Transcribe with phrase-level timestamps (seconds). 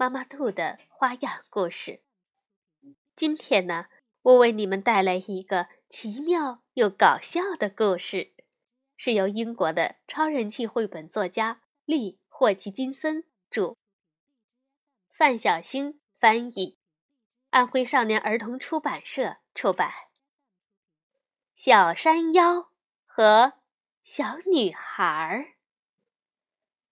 [0.00, 2.02] 妈妈兔的花样故事。
[3.16, 3.86] 今天呢，
[4.22, 8.32] 我为你们带来一个奇妙又搞笑的故事，
[8.96, 13.74] 是由英国的超人气绘本作家利·霍奇金森著，
[15.10, 16.78] 范小星翻译，
[17.50, 19.92] 安徽少年儿童出版社出版。
[21.56, 22.70] 小山妖
[23.04, 23.54] 和
[24.04, 25.56] 小女孩儿，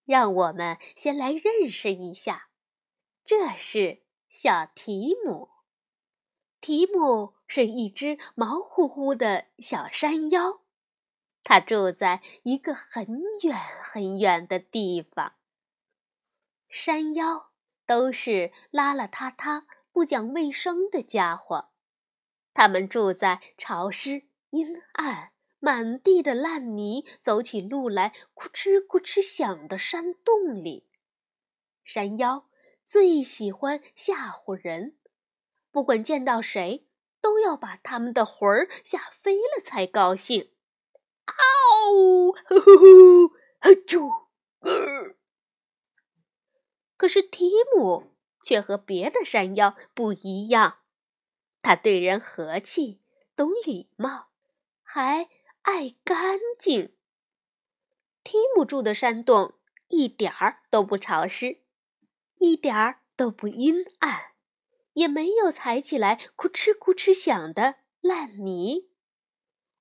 [0.05, 2.46] 让我们先来认识一下。
[3.27, 5.49] 这是小提姆。
[6.61, 10.63] 提姆是一只毛乎乎的小山妖，
[11.43, 13.05] 它住在一个很
[13.43, 15.35] 远很远的地方。
[16.69, 17.51] 山妖
[17.85, 21.71] 都是邋邋遢遢、不讲卫生的家伙，
[22.55, 30.89] 他们住在潮湿、阴暗、满地的烂泥、走起路来咕哧咕哧响的山洞里。
[31.83, 32.49] 山妖。
[32.87, 34.97] 最喜欢吓唬人，
[35.73, 36.87] 不管见到谁，
[37.21, 40.53] 都要把他们的魂儿吓飞了才高兴。
[41.27, 42.33] 嗷！
[42.49, 43.35] 呼呼呼！
[43.87, 44.27] 啾！
[46.97, 50.79] 可是提姆却和别的山妖不一样，
[51.63, 53.03] 他对人和气，
[53.35, 54.29] 懂礼貌，
[54.83, 55.29] 还
[55.63, 56.97] 爱干净。
[58.23, 59.55] 提姆住的山洞
[59.89, 61.66] 一点儿都不潮湿。
[62.39, 64.33] 一点儿都不阴暗，
[64.93, 68.91] 也没有踩起来咕哧咕哧响的烂泥。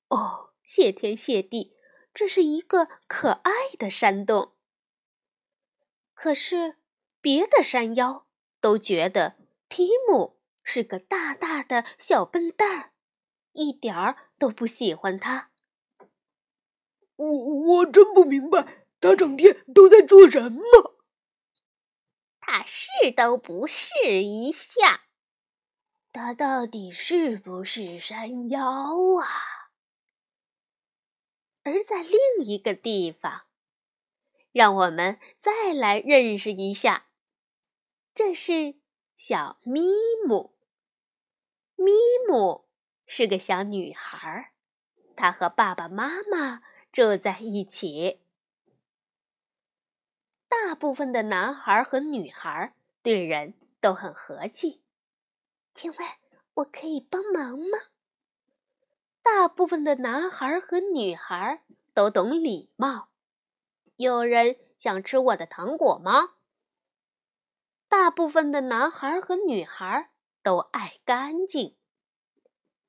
[0.09, 1.73] 哦，谢天谢地，
[2.13, 4.53] 这是一个可爱的山洞。
[6.13, 6.77] 可是，
[7.19, 8.27] 别的山妖
[8.61, 9.35] 都觉得
[9.67, 12.93] 提姆是个大大的小笨蛋，
[13.51, 15.51] 一点儿都不喜欢他。
[17.17, 20.94] 我我真不明白，他整天都在做什么。
[22.63, 25.05] 试都不试一下，
[26.13, 28.63] 他到底是不是山妖
[29.21, 29.71] 啊？
[31.63, 33.43] 而在另一个地方，
[34.51, 37.07] 让我们再来认识一下，
[38.13, 38.75] 这是
[39.17, 39.81] 小咪
[40.27, 40.55] 姆。
[41.75, 41.91] 咪
[42.27, 42.65] 姆
[43.05, 44.53] 是个小女孩，
[45.15, 46.61] 她和爸爸妈妈
[46.91, 48.24] 住在一起。
[50.63, 52.73] 大部分的男孩和女孩
[53.03, 54.81] 对人都很和气。
[55.73, 56.09] 请问
[56.55, 57.77] 我可以帮忙吗？
[59.21, 63.09] 大部分的男孩和女孩都懂礼貌。
[63.97, 66.35] 有人想吃我的糖果吗？
[67.89, 70.09] 大部分的男孩和女孩
[70.41, 71.77] 都爱干净。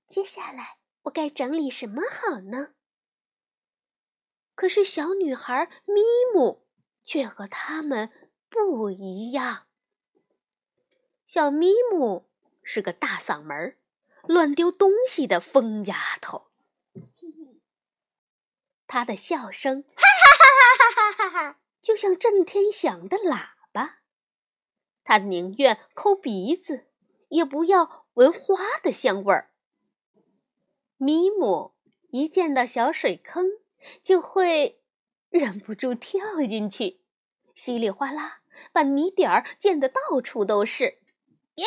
[0.06, 2.74] 接下来我该整理什么好呢？
[4.54, 6.00] 可是小女孩咪
[6.32, 6.65] 姆。
[7.06, 8.10] 却和他们
[8.50, 9.68] 不一样。
[11.24, 12.28] 小咪姆
[12.62, 13.78] 是个大嗓门、
[14.24, 16.48] 乱丢东西的疯丫头。
[18.88, 24.00] 她的笑声，哈哈哈哈哈哈， 就像震天响的喇叭。
[25.04, 26.88] 她宁愿抠鼻子，
[27.28, 29.52] 也不要闻花的香味儿。
[30.96, 31.74] 咪姆
[32.10, 33.46] 一见到小水坑，
[34.02, 34.75] 就会。
[35.36, 37.00] 忍不住跳进去，
[37.54, 38.40] 稀里哗啦，
[38.72, 40.98] 把泥点儿溅得到处都是。
[41.56, 41.66] 耶，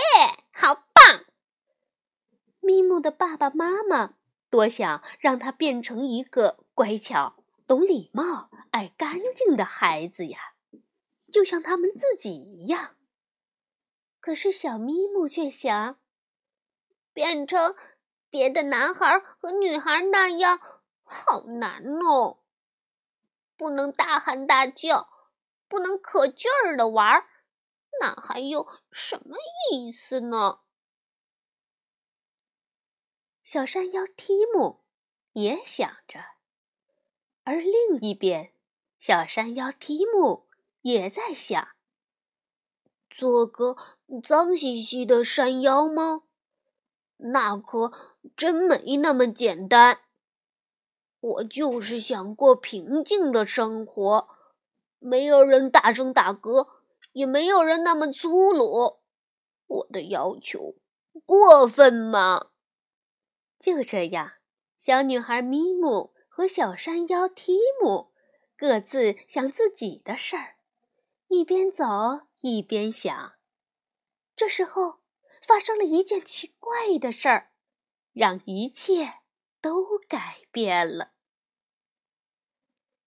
[0.52, 1.26] 好棒！
[2.60, 4.16] 咪姆的爸爸妈妈
[4.50, 10.54] 多想让他变成一个乖巧、懂礼貌、爱干净的孩子呀，
[11.32, 12.96] 就像他们自己一样。
[14.20, 16.00] 可是小咪姆却想
[17.14, 17.76] 变成
[18.30, 20.60] 别的男孩和女孩那样，
[21.04, 22.39] 好难哦。
[23.60, 25.10] 不能大喊大叫，
[25.68, 27.26] 不能可劲儿的玩，
[28.00, 29.36] 那还有什么
[29.70, 30.62] 意思呢？
[33.44, 34.86] 小山妖提姆
[35.34, 36.22] 也想着，
[37.44, 38.54] 而另一边，
[38.98, 40.48] 小山妖提姆
[40.84, 41.68] 也在想：
[43.10, 43.76] 做个
[44.24, 46.24] 脏兮兮的山妖吗？
[47.18, 47.92] 那可
[48.38, 50.04] 真没那么简单。
[51.20, 54.30] 我就是想过平静的生活，
[55.00, 56.68] 没有人大声打嗝，
[57.12, 59.00] 也没有人那么粗鲁，
[59.68, 60.76] 我的要求
[61.26, 62.52] 过分吗？
[63.60, 64.34] 就这样，
[64.78, 68.14] 小女孩咪姆和小山腰提姆
[68.58, 70.56] 各自想自己的事儿，
[71.28, 71.84] 一边走
[72.40, 73.34] 一边想。
[74.38, 75.00] 这时候，
[75.42, 77.52] 发生了一件奇怪的事儿，
[78.14, 79.16] 让一切
[79.62, 81.12] 都改变了。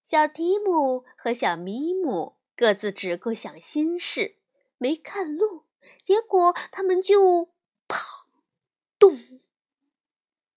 [0.03, 4.39] 小提姆和小咪姆各自只顾想心事，
[4.77, 5.65] 没看路，
[6.03, 7.51] 结果他们就
[7.89, 8.27] 砰，
[8.99, 9.19] 咚！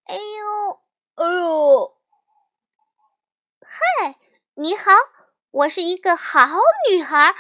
[0.04, 0.82] 哎呦，
[1.16, 1.98] 哎呦！
[3.62, 4.20] 嗨，
[4.56, 4.92] 你好，
[5.52, 6.48] 我是一个好
[6.90, 7.34] 女孩，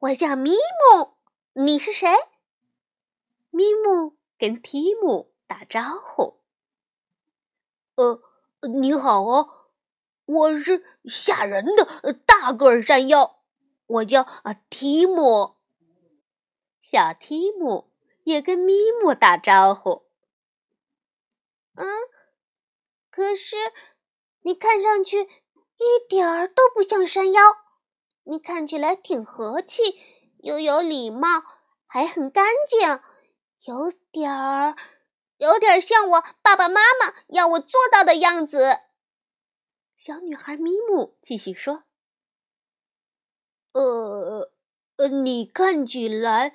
[0.00, 1.16] 我叫咪姆，
[1.54, 2.08] 你是谁？
[3.50, 6.42] 咪姆跟提姆打招呼
[7.96, 8.20] ：“呃，
[8.68, 9.70] 你好哦，
[10.26, 13.42] 我是吓人的大个儿山妖，
[13.86, 15.56] 我叫啊提姆。”
[16.82, 17.90] 小提姆
[18.24, 20.06] 也跟咪姆打招呼
[21.76, 21.86] ：“嗯，
[23.10, 23.56] 可是
[24.42, 27.42] 你看上去一点儿都不像山妖，
[28.24, 29.98] 你看起来挺和气，
[30.42, 31.42] 又有礼貌，
[31.86, 33.00] 还很干净。”
[33.66, 34.76] 有点儿，
[35.38, 38.80] 有点像我爸爸妈妈要我做到的样子。
[39.96, 41.84] 小女孩咪姆继续说
[43.72, 44.50] ：“呃，
[45.22, 46.54] 你看起来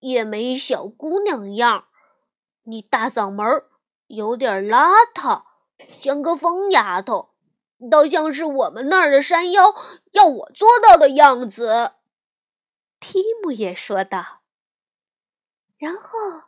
[0.00, 1.88] 也没小姑娘样，
[2.64, 3.64] 你大嗓门，
[4.06, 5.44] 有点邋遢，
[5.90, 7.34] 像个疯丫头，
[7.90, 9.74] 倒像是我们那儿的山妖
[10.12, 11.92] 要我做到的样子。”
[13.00, 14.42] 提姆也说道。
[15.76, 16.44] 然后，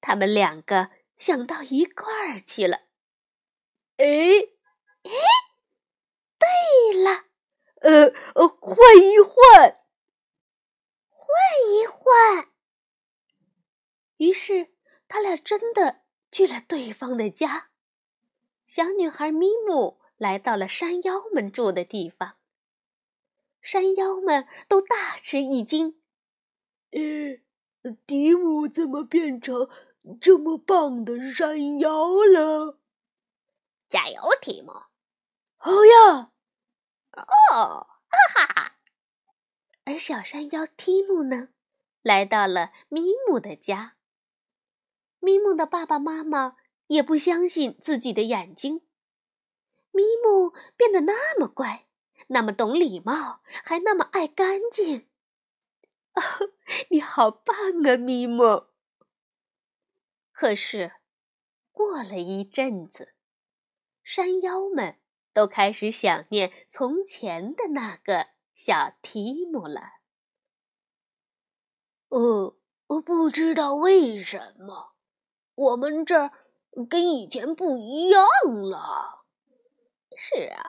[0.00, 2.82] 他们两个想到一块儿去了。
[3.96, 4.06] 哎，
[5.02, 5.10] 哎，
[6.38, 7.24] 对了，
[7.80, 9.80] 呃呃，换一换，
[11.10, 11.28] 换
[11.68, 12.48] 一换。
[14.18, 14.72] 于是，
[15.08, 17.70] 他俩真的去了对方的家。
[18.66, 22.36] 小女孩咪姆来到了山妖们住的地方，
[23.60, 26.00] 山妖们都大吃一惊。
[26.90, 27.42] 呃。
[28.06, 29.70] 迪姆怎么变成
[30.16, 32.78] 这么棒的山妖了？
[33.88, 34.72] 加油，提姆！
[35.56, 36.30] 好呀！
[37.12, 38.76] 哦，哈哈哈！
[39.84, 41.48] 而小山妖提姆呢，
[42.02, 43.96] 来到了咪姆的家。
[45.20, 46.56] 咪姆的爸爸妈妈
[46.86, 48.82] 也不相信自己的眼睛。
[49.90, 51.88] 咪姆变得那么乖，
[52.28, 55.08] 那么懂礼貌，还那么爱干净。
[56.14, 56.22] 哦
[56.90, 58.67] 你好棒啊，咪姆！
[60.40, 60.92] 可是，
[61.72, 63.12] 过了一阵子，
[64.04, 65.00] 山妖们
[65.32, 69.94] 都开始想念从前的那个小提姆了。
[72.10, 72.56] 呃，
[72.86, 74.94] 我不知道为什么，
[75.56, 76.30] 我们这儿
[76.88, 78.24] 跟以前不一样
[78.62, 79.24] 了。
[80.16, 80.62] 是啊，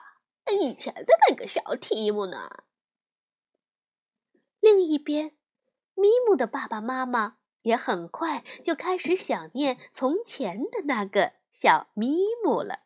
[0.50, 2.64] 以前的那个小提姆呢？
[4.58, 5.36] 另一边。
[5.94, 12.80] 咪姆的爸爸妈妈也很快就开始想念从前的那个小咪姆了。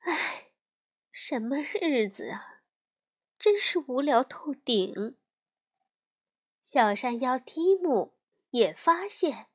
[0.00, 0.50] 唉，
[1.10, 2.62] 什么日子啊，
[3.38, 5.16] 真是无聊透顶。
[6.62, 8.14] 小山腰提姆
[8.50, 9.46] 也发现，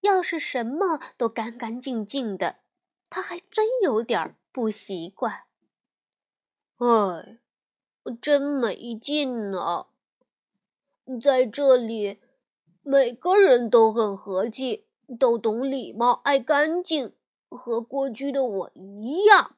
[0.00, 2.60] 要是什么都干干净净的，
[3.10, 5.44] 他还真有点不习惯。
[6.78, 7.38] 唉，
[8.20, 9.86] 真没劲呢。
[11.20, 12.20] 在这里，
[12.88, 14.86] 每个人都很和气，
[15.18, 17.16] 都懂礼貌，爱干净，
[17.48, 19.56] 和过去的我一样。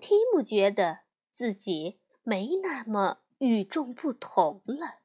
[0.00, 1.00] 提姆觉得
[1.32, 5.00] 自己没那么与众不同了。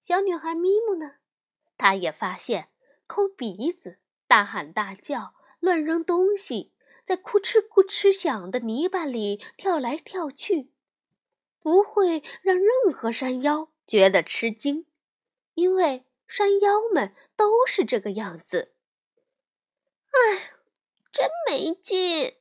[0.00, 1.18] 小女孩咪姆呢？
[1.76, 2.70] 她也发现，
[3.06, 6.72] 抠鼻子、大喊大叫、乱扔东西，
[7.04, 10.72] 在哭哧哭哧响的泥巴里跳来跳去。
[11.60, 14.84] 不会让任何山妖觉得吃惊，
[15.58, 18.76] 因为山妖们都是这个样子。
[20.12, 20.52] 哎，
[21.10, 22.36] 真没劲！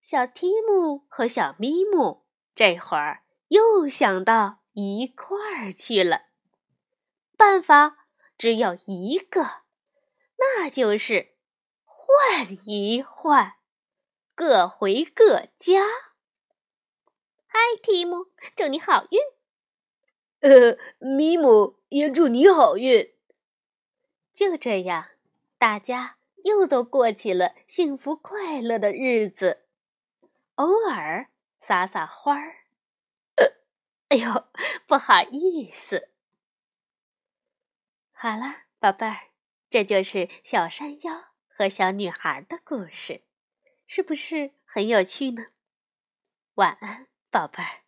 [0.00, 2.24] 小提姆和小咪姆
[2.54, 6.26] 这会儿又想到一块儿去了。
[7.36, 8.06] 办法
[8.38, 9.64] 只有一个，
[10.36, 11.34] 那就是
[11.82, 13.54] 换一换，
[14.36, 15.84] 各回各家。
[17.48, 19.33] 嗨，提姆，祝你好运。
[20.46, 23.14] 呃，咪姆也祝你好运。
[24.30, 25.06] 就这样，
[25.56, 29.64] 大家又都过起了幸福快乐的日子，
[30.56, 32.66] 偶尔撒撒欢儿。
[33.36, 33.54] 呃，
[34.12, 34.44] 哎呦，
[34.86, 36.10] 不好意思。
[38.12, 39.28] 好了，宝贝儿，
[39.70, 43.22] 这就是小山妖和小女孩的故事，
[43.86, 45.46] 是不是很有趣呢？
[46.56, 47.83] 晚安，宝贝儿。